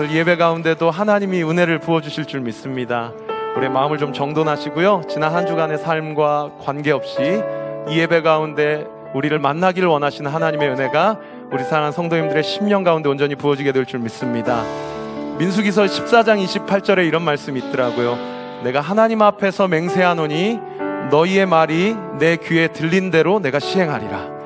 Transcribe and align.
오늘 0.00 0.12
예배 0.12 0.36
가운데도 0.36 0.90
하나님이 0.90 1.42
은혜를 1.42 1.78
부어주실 1.78 2.24
줄 2.24 2.40
믿습니다. 2.40 3.12
우리의 3.54 3.70
마음을 3.70 3.98
좀 3.98 4.14
정돈하시고요. 4.14 5.02
지난 5.10 5.34
한 5.34 5.46
주간의 5.46 5.76
삶과 5.76 6.52
관계없이 6.58 7.20
이 7.86 7.98
예배 7.98 8.22
가운데 8.22 8.86
우리를 9.12 9.38
만나기를 9.38 9.86
원하시는 9.86 10.30
하나님의 10.30 10.70
은혜가 10.70 11.18
우리 11.52 11.62
사랑하는 11.64 11.92
성도님들의 11.92 12.42
심령 12.42 12.82
가운데 12.82 13.10
온전히 13.10 13.34
부어지게 13.34 13.72
될 13.72 13.84
줄 13.84 14.00
믿습니다. 14.00 14.62
민수기서 15.36 15.82
14장 15.82 16.42
28절에 16.42 17.06
이런 17.06 17.20
말씀이 17.20 17.60
있더라고요. 17.60 18.16
내가 18.64 18.80
하나님 18.80 19.20
앞에서 19.20 19.68
맹세하노니 19.68 20.58
너희의 21.10 21.44
말이 21.44 21.94
내 22.18 22.36
귀에 22.36 22.68
들린 22.68 23.10
대로 23.10 23.38
내가 23.38 23.58
시행하리라. 23.58 24.39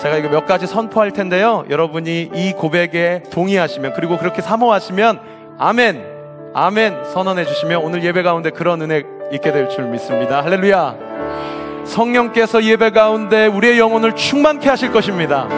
제가 0.00 0.16
이거 0.16 0.28
몇 0.28 0.46
가지 0.46 0.66
선포할 0.66 1.10
텐데요. 1.10 1.64
여러분이 1.68 2.30
이 2.34 2.52
고백에 2.52 3.24
동의하시면 3.30 3.94
그리고 3.94 4.16
그렇게 4.16 4.42
사모하시면 4.42 5.20
아멘, 5.58 6.04
아멘 6.54 7.04
선언해 7.12 7.44
주시면 7.44 7.82
오늘 7.82 8.04
예배 8.04 8.22
가운데 8.22 8.50
그런 8.50 8.80
은혜 8.82 9.02
있게 9.32 9.52
될 9.52 9.68
줄 9.68 9.84
믿습니다. 9.86 10.42
할렐루야. 10.42 10.94
성령께서 11.84 12.62
예배 12.62 12.90
가운데 12.90 13.46
우리의 13.46 13.78
영혼을 13.78 14.14
충만케 14.14 14.68
하실 14.68 14.92
것입니다. 14.92 15.48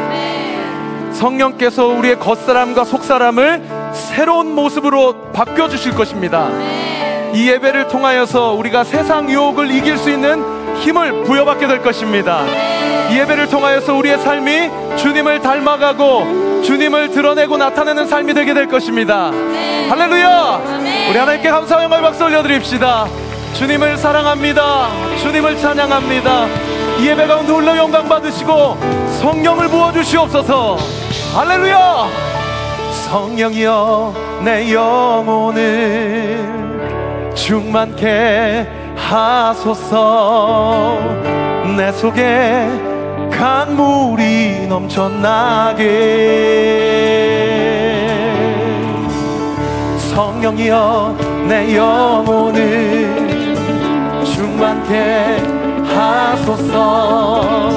성령께서 1.13 1.87
우리의 1.89 2.19
겉사람과 2.19 2.85
속사람을 2.85 3.63
새로운 3.93 4.55
모습으로 4.55 5.33
바뀌어 5.33 5.69
주실 5.69 5.95
것입니다. 5.95 6.49
이 7.35 7.49
예배를 7.49 7.89
통하여서 7.89 8.55
우리가 8.55 8.85
세상 8.85 9.29
유혹을 9.29 9.71
이길 9.71 9.99
수 9.99 10.11
있는 10.11 10.43
힘을 10.77 11.25
부여받게 11.25 11.67
될 11.67 11.83
것입니다. 11.83 12.45
이 13.11 13.19
예배를 13.19 13.49
통하여서 13.49 13.95
우리의 13.95 14.19
삶이 14.19 14.71
주님을 14.97 15.41
닮아가고 15.41 16.63
주님을 16.63 17.11
드러내고 17.11 17.57
나타내는 17.57 18.07
삶이 18.07 18.35
되게 18.35 18.55
될 18.55 18.69
것입니다. 18.69 19.33
할렐루야! 19.89 20.61
우리 21.11 21.19
하나님께 21.19 21.51
감사와 21.51 21.83
영광 21.85 22.03
박수 22.03 22.25
올려드립시다. 22.25 23.09
주님을 23.55 23.97
사랑합니다. 23.97 24.89
주님을 25.21 25.59
찬양합니다. 25.59 26.47
이 27.01 27.09
예배 27.09 27.27
가운데 27.27 27.53
홀로 27.53 27.77
영광 27.77 28.09
받으시고 28.09 28.79
성령을 29.21 29.67
부어주시옵소서. 29.69 30.77
할렐루야! 31.35 32.07
성령이여 33.09 34.15
내 34.45 34.73
영혼을 34.73 36.39
충만케 37.35 38.69
하소서 38.95 40.99
내 41.77 41.91
속에 41.93 42.90
강물이 43.41 44.67
넘쳐나게. 44.69 45.87
성령이여 50.13 51.17
내 51.49 51.75
영혼을 51.75 53.17
충만케 54.27 55.39
하소서. 55.87 57.71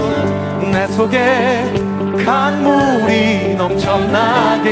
내 0.69 0.85
속에 0.87 1.73
강물이 2.25 3.55
넘쳐나게 3.55 4.69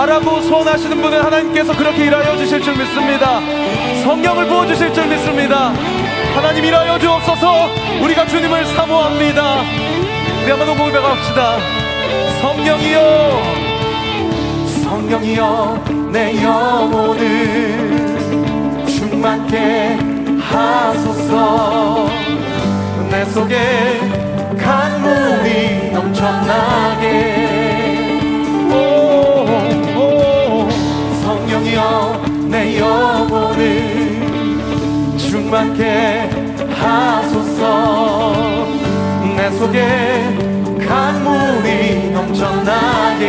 바라고 0.00 0.40
소원하시는 0.40 1.02
분은 1.02 1.20
하나님께서 1.20 1.76
그렇게 1.76 2.06
일하여 2.06 2.34
주실 2.38 2.62
줄 2.62 2.74
믿습니다. 2.74 3.38
성령을 4.02 4.46
부어 4.46 4.66
주실 4.66 4.94
줄 4.94 5.06
믿습니다. 5.06 5.74
하나님 6.34 6.64
일하여 6.64 6.98
주옵소서. 6.98 7.68
우리가 8.02 8.26
주님을 8.26 8.64
사모합니다. 8.64 9.60
우리 10.42 10.50
한번 10.50 10.68
더 10.68 10.74
고백합시다. 10.74 11.58
성령이여, 12.40 13.42
성령이여, 14.84 15.84
내 16.10 16.42
영혼을 16.42 18.08
충만케 18.88 19.98
하소서. 20.40 22.08
내 23.10 23.22
속에 23.26 24.00
강물이 24.56 25.90
넘쳐나게. 25.92 27.59
내 32.50 32.78
영혼을 32.80 34.10
충만케 35.16 36.28
하소서. 36.74 38.66
내 39.36 39.50
속에 39.52 39.78
강물이 40.86 42.10
넘쳐나게 42.10 43.28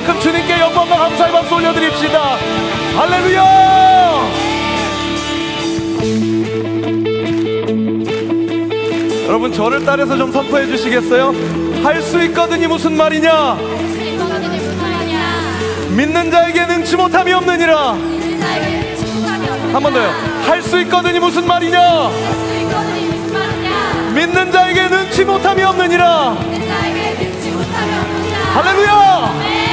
만큼 0.00 0.20
주님께 0.20 0.58
영광과 0.60 0.96
감사의 0.96 1.32
박수 1.32 1.54
올려드립시다. 1.54 2.36
할렐루야! 2.96 3.60
여러분 9.26 9.52
저를 9.52 9.84
따라서 9.84 10.16
좀 10.16 10.32
선포해 10.32 10.66
주시겠어요? 10.66 11.32
할 11.84 12.02
수 12.02 12.22
있거든이 12.24 12.66
무슨 12.66 12.96
말이냐? 12.96 13.56
믿는 15.96 16.30
자에게 16.30 16.66
능치 16.66 16.96
못함이 16.96 17.32
없느니라. 17.32 17.92
한 19.72 19.82
번 19.82 19.92
더요. 19.92 20.10
할 20.46 20.62
수 20.62 20.80
있거든이 20.80 21.20
무슨 21.20 21.46
말이냐? 21.46 22.10
믿는 24.14 24.50
자에게 24.52 24.88
능치 24.88 25.24
못함이 25.24 25.62
없느니라. 25.62 26.36
할렐루야! 28.54 29.69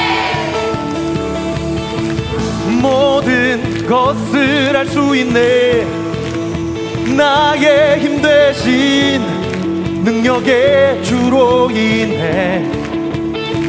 모든 2.87 3.85
것을 3.85 4.75
할수 4.75 5.15
있네. 5.15 5.85
나의 7.17 7.99
힘 7.99 8.21
대신 8.21 9.21
능력의 10.03 11.03
주로 11.03 11.69
인해 11.69 12.63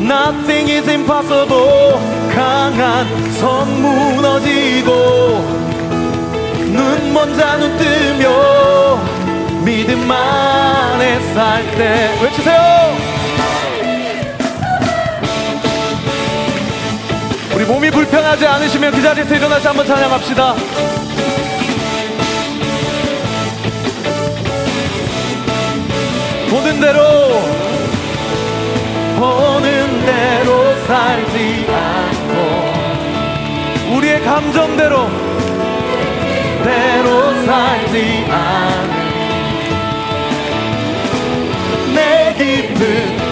Nothing 0.00 0.70
is 0.70 0.88
impossible. 0.88 1.98
강한 2.34 3.06
성 3.32 3.66
무너지고 3.82 4.92
눈먼 6.72 7.36
자눈 7.36 7.76
뜨며 7.76 9.00
믿음 9.64 10.08
안에 10.10 11.18
살 11.34 11.62
때 11.76 12.10
외치세요 12.22 13.07
몸이 17.68 17.90
불편하지 17.90 18.46
않으시면 18.46 18.92
그 18.92 19.02
자리에서 19.02 19.34
일어나서 19.34 19.68
한번 19.68 19.86
찬양합시다. 19.86 20.54
보는 26.48 26.80
대로 26.80 27.02
보는 29.18 30.06
대로 30.06 30.76
살지 30.86 31.66
않고 31.70 32.32
우리의 33.96 34.22
감정대로 34.22 35.10
대로 36.64 37.34
살지 37.44 38.24
않는 38.30 38.88
내 41.94 42.34
깊은 42.38 43.27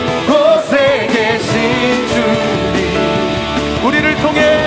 우리를 3.87 4.17
통해 4.17 4.66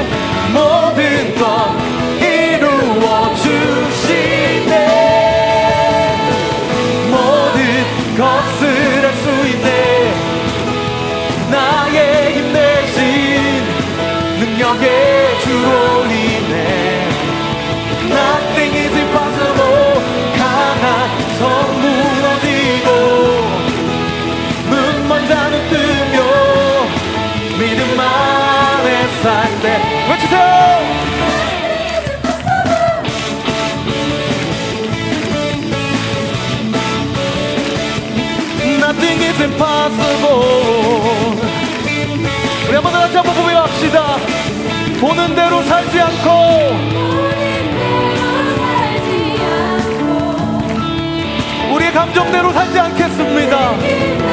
impossible 39.60 41.36
우리 42.68 42.76
한번 42.76 42.94
다 42.94 43.00
같이 43.00 43.18
한번 43.18 43.36
고백합시다. 43.36 44.18
보는 45.02 45.36
대로 45.36 45.62
살지 45.64 46.00
않고. 46.00 47.10
우리의 51.74 51.92
감정대로 51.92 52.52
살지 52.54 52.80
않겠습니다 52.80 54.29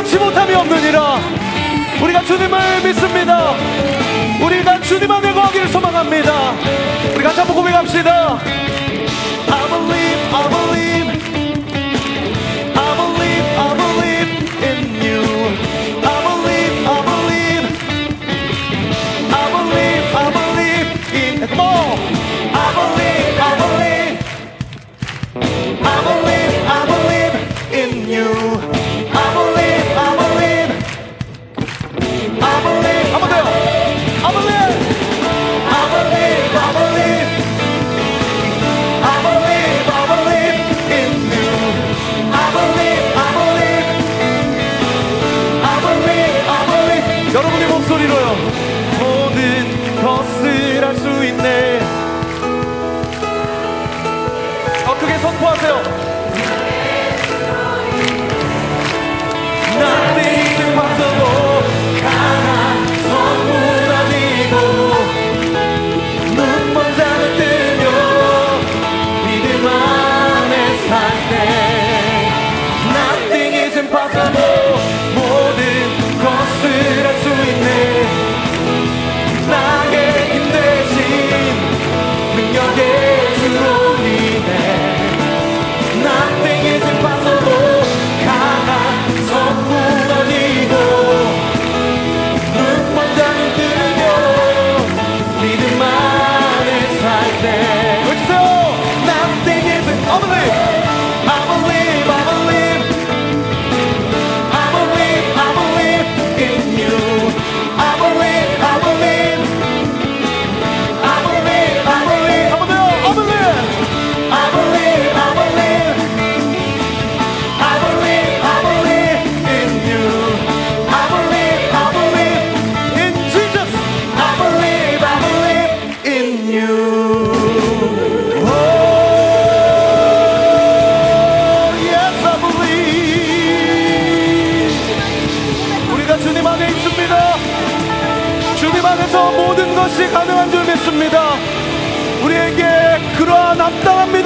능치 0.00 0.18
못함이 0.18 0.54
없느니라. 0.54 1.18
우리가 2.02 2.22
주님을 2.22 2.58
믿습니다. 2.84 3.52
우리가 4.42 4.80
주님 4.80 5.10
안에 5.10 5.30
거하기를 5.30 5.68
소망합니다. 5.68 6.52
우리 7.14 7.22
같이 7.22 7.38
한번 7.38 7.54
고백합시다. 7.56 8.38
I 9.50 9.68
believe 9.68 10.34
I 10.34 10.48
believe 10.48 10.99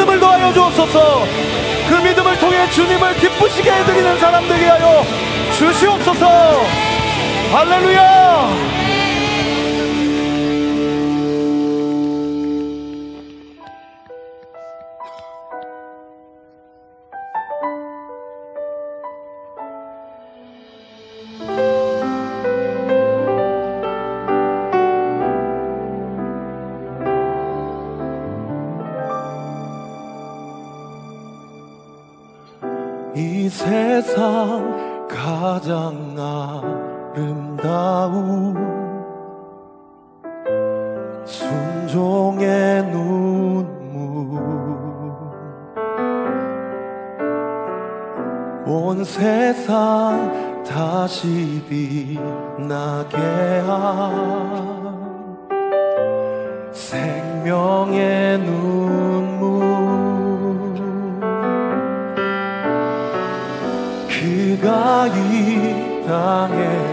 믿음을 0.04 0.20
더하여 0.20 0.52
주옵소서. 0.52 1.24
그 1.88 1.94
믿음을 1.94 2.38
통해 2.38 2.68
주님을 2.70 3.14
기쁘시게 3.16 3.70
해드리는 3.70 4.18
사람들이 4.18 4.64
하여 4.66 5.02
주시옵소서. 5.52 6.26
할렐루야! 7.52 8.83
세상 33.64 35.08
가장 35.08 36.14
아름다운 37.14 38.54
순종의 41.24 42.82
눈물. 42.90 44.44
온 48.66 49.02
세상 49.02 50.62
다시 50.62 51.64
빛나게 51.66 53.16
한 53.66 54.60
생명의 56.70 58.40
눈 58.40 58.83
이땅 66.24 66.83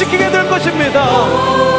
지키게 0.00 0.30
될 0.30 0.48
것입니다. 0.48 1.69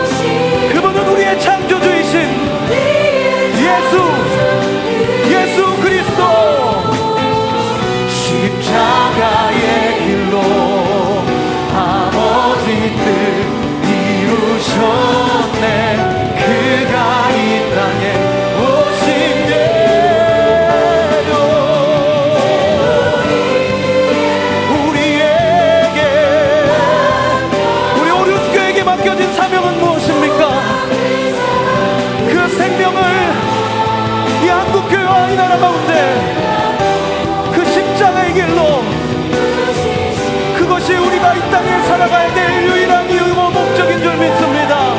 땅에 41.61 41.81
살아가야 41.83 42.33
될 42.33 42.63
유일한 42.63 43.09
이유고 43.09 43.49
목적인 43.51 44.01
줄 44.01 44.17
믿습니다. 44.17 44.93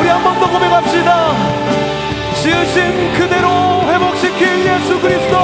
우리 0.00 0.08
한 0.08 0.22
번 0.22 0.40
더 0.40 0.48
고백합시다. 0.50 1.32
지으신 2.34 3.12
그대로 3.14 3.48
회복시킬 3.86 4.66
예수 4.66 4.98
그리스도 5.00 5.36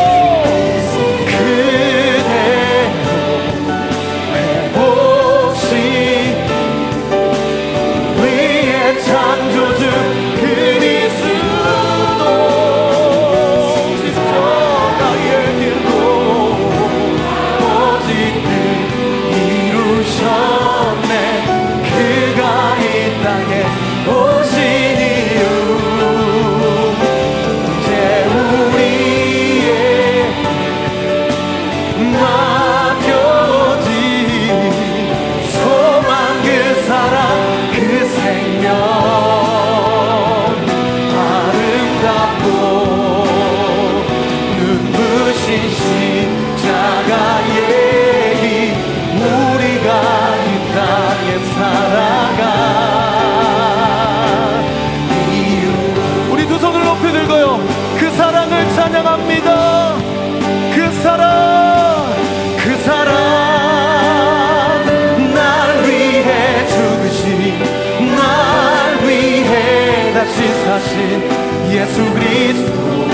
예수 70.79 72.05
그리스도 72.15 73.09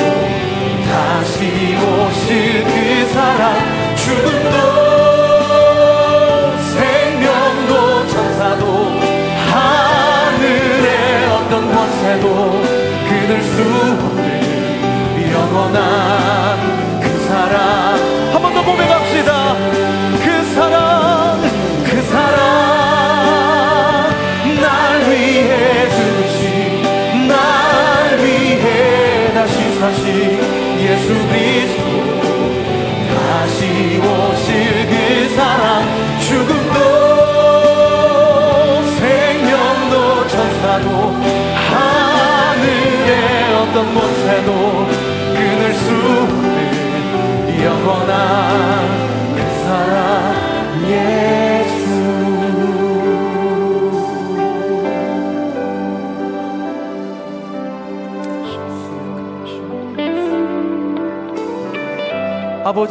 다시 0.85 1.75
오실 1.77 2.63
그 2.63 3.07
사랑. 3.13 3.43
죽음도 3.97 4.57
생명도 6.75 8.07
천사도 8.09 8.63
하늘의 9.51 10.89
어떤 11.31 11.53
권세도 11.75 12.27
끊을 13.09 13.43
수 13.43 13.63
없는 13.63 15.33
영원한 15.33 15.81
그 17.01 17.05
사랑. 17.27 17.55
한 18.31 18.43
번더 18.43 18.63
고백 18.63 18.94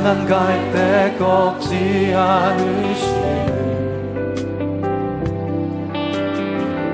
상한 0.00 0.24
갈때 0.26 1.14
꺾지 1.18 2.14
않으시는 2.16 3.34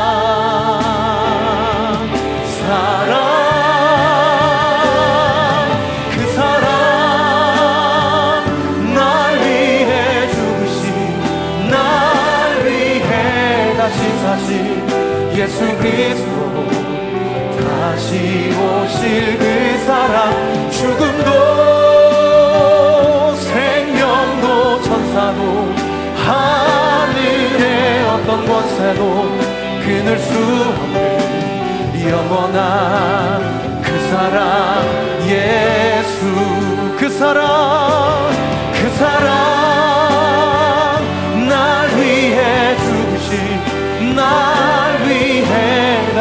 그리스도 15.82 16.64
다시 17.58 18.52
오실 18.56 19.36
그 19.36 19.44
사랑 19.84 20.70
죽음도 20.70 21.30
생명도 23.34 24.80
천사도 24.82 25.40
하늘의 26.24 27.64
어떤 28.04 28.46
권세도 28.46 29.02
끊을 29.84 30.18
수 30.20 30.32
없는 30.38 32.08
영원한 32.08 33.82
그 33.82 33.86
사랑 34.08 34.38
예수 35.26 36.16
그 36.96 37.08
사랑 37.10 37.71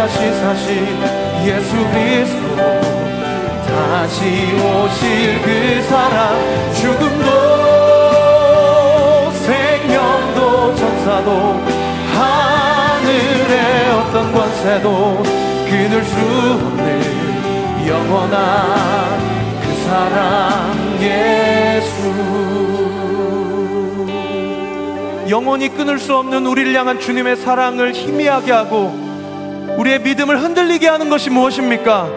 다시 0.02 0.18
사신 0.18 0.68
예수 1.46 1.76
그리스도. 1.92 2.58
다시 3.68 4.18
오실 4.58 5.40
그 5.44 5.48
사랑 5.84 6.20
죽음도 6.74 7.30
생명도 9.32 10.76
천사도 10.76 11.30
하늘의 12.16 13.54
어떤 13.92 14.34
권세도 14.34 15.22
끊을 15.70 16.04
수 16.04 16.16
없는 16.18 17.88
영원한 17.88 19.20
그 19.62 19.66
사랑 19.84 20.98
예수. 21.00 21.94
영원히 25.30 25.70
끊을 25.70 26.00
수 26.00 26.16
없는 26.16 26.48
우리를 26.48 26.74
향한 26.74 27.00
주님의 27.00 27.36
사랑을 27.36 27.94
희미하게 27.94 28.52
하고 28.52 29.11
우리의 29.78 30.00
믿음을 30.00 30.42
흔들리게 30.42 30.88
하는 30.88 31.10
것이 31.10 31.30
무엇입니까? 31.30 32.08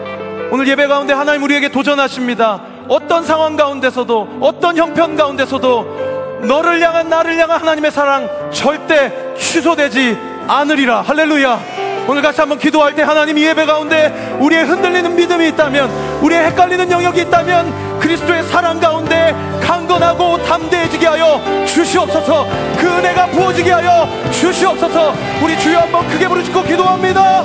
오늘 0.51 0.67
예배 0.67 0.87
가운데 0.87 1.13
하나님 1.13 1.43
우리에게 1.43 1.69
도전하십니다. 1.69 2.61
어떤 2.87 3.23
상황 3.23 3.55
가운데서도 3.55 4.37
어떤 4.41 4.77
형편 4.77 5.15
가운데서도 5.15 6.05
너를 6.43 6.81
향한 6.81 7.09
나를 7.09 7.37
향한 7.37 7.59
하나님의 7.59 7.91
사랑 7.91 8.29
절대 8.51 9.11
취소되지 9.37 10.17
않으리라 10.47 11.01
할렐루야 11.01 11.59
오늘 12.07 12.21
같이 12.21 12.39
한번 12.39 12.59
기도할 12.59 12.93
때 12.93 13.01
하나님 13.01 13.37
이 13.37 13.43
예배 13.43 13.65
가운데 13.65 14.37
우리의 14.39 14.65
흔들리는 14.65 15.15
믿음이 15.15 15.47
있다면 15.49 15.89
우리의 16.21 16.45
헷갈리는 16.45 16.91
영역이 16.91 17.21
있다면 17.21 17.73
그리스도의 17.99 18.43
사랑 18.43 18.79
가운데 18.79 19.33
강건하고 19.61 20.41
담대해지게 20.43 21.07
하여 21.07 21.41
주시옵소서. 21.65 22.47
그 22.77 22.87
은혜가 22.87 23.27
부어지게 23.27 23.71
하여 23.71 24.07
주시옵소서. 24.31 25.13
우리 25.41 25.57
주여 25.59 25.79
한번 25.79 26.07
크게 26.07 26.27
부르짖고 26.27 26.63
기도합니다. 26.63 27.43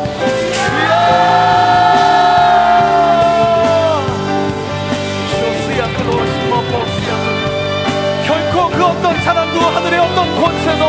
결코 8.26 8.68
그 8.68 8.84
어떤 8.84 9.20
사람도 9.22 9.60
하늘의 9.60 9.98
어떤 10.00 10.40
권세도 10.40 10.84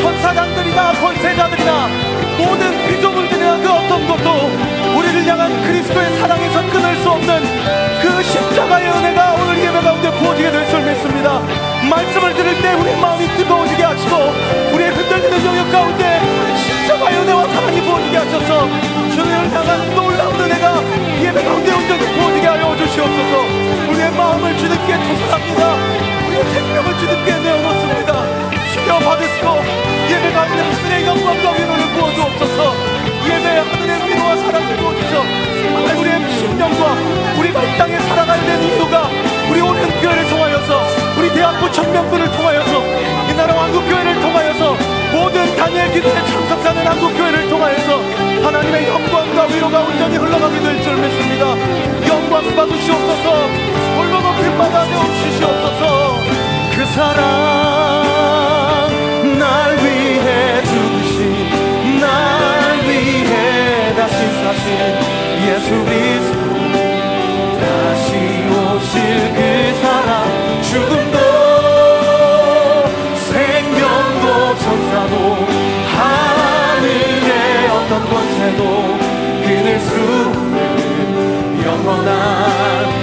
천사장들이나 0.00 0.92
권세자들이나 0.92 1.88
모든 2.38 2.86
피조물들이나 2.86 3.56
그 3.58 3.70
어떤 3.70 4.06
것도 4.06 4.98
우리를 4.98 5.26
향한 5.26 5.62
그리스도 5.64 5.85
주시옵소서 23.06 23.90
우리의 23.90 24.10
마음을 24.12 24.56
주님께 24.58 24.96
토설합니다. 24.98 25.74
우리의 26.26 26.44
생명을 26.44 26.98
주님께 26.98 27.38
내어놓습니다. 27.38 28.10
주여 28.74 28.98
받으시고 28.98 29.46
예배 30.10 30.32
가운데 30.32 30.62
하늘의 30.62 31.06
영광과 31.06 31.52
위로를 31.52 31.84
부어주옵소서 31.94 32.74
예배 33.24 33.46
하늘의 33.58 34.08
위로와 34.08 34.36
사랑을 34.36 34.76
부어주셔 34.76 35.22
우리의 36.00 36.38
심령과 36.38 36.96
우리가 37.38 37.62
이 37.62 37.78
땅에 37.78 37.98
살아가야 37.98 38.40
되는 38.40 38.76
이유가 38.76 39.08
우리 39.50 39.60
오는 39.60 40.00
교회를 40.00 40.28
통하여서 40.28 40.82
우리 41.18 41.32
대학부 41.32 41.70
청명부를 41.70 42.30
통하여서 42.32 42.82
이 43.30 43.34
나라 43.36 43.54
왕국교회를 43.54 44.20
통하여서 44.20 44.76
모든 45.12 45.56
다니엘 45.56 45.92
기도에 45.92 46.14
참석하는 46.26 46.86
한국교회를 46.86 47.48
통하여서 47.48 48.00
하나님의 48.44 48.88
영광과 48.88 49.44
위로가 49.44 49.80
온전 49.80 50.05
예수 65.46 65.70
그리스도 65.84 66.40
다시 67.60 68.10
오실 68.50 68.94
그 69.32 69.38
사랑 69.80 70.62
죽음도 70.62 71.16
생명도 73.30 74.58
천사도 74.58 75.14
하늘의 75.94 77.30
어떤 77.68 77.92
권세도 78.10 78.60
끊을 79.44 79.80
수 79.80 79.92
영원한 81.64 82.95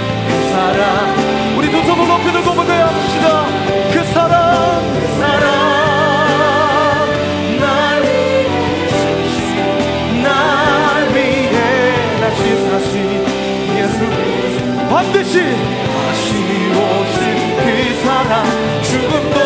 반드시 14.94 15.40
다시 15.40 16.30
오신 16.70 17.18
그 17.56 17.66
사랑. 18.04 18.32
죽음도 18.80 19.38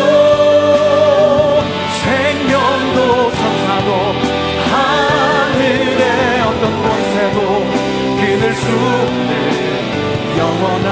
생명도 2.03 3.31
천사도 3.31 3.89
하늘의 4.69 6.03
어떤 6.41 6.63
권세도 6.83 7.37
끊을 8.19 8.43
수 8.53 8.63
없는 8.67 9.31
영원한 10.37 10.87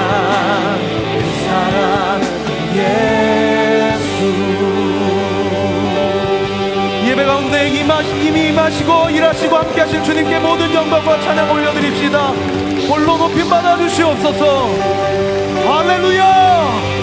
그 1.13 1.21
사랑 1.45 1.85
예수. 2.73 4.17
예배 7.05 7.19
가운데 7.25 7.53
이미 7.69 8.47
임하시고 8.47 9.11
일하시고 9.11 9.55
함께 9.55 9.81
하실 9.81 10.03
주님께 10.03 10.39
모든 10.39 10.73
영광과 10.73 11.21
찬양 11.21 11.51
올려드립시다. 11.51 12.33
홀로 12.89 13.17
높임 13.17 13.49
받 13.49 13.56
받으시옵소서. 13.77 14.69
할렐루야! 15.67 16.96